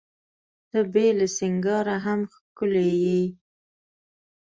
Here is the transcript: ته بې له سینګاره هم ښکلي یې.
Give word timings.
ته 0.69 0.79
بې 0.93 1.07
له 1.19 1.27
سینګاره 1.37 1.95
هم 2.05 2.19
ښکلي 2.33 2.89
یې. 3.05 3.21